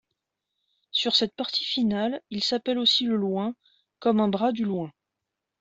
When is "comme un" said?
3.99-4.29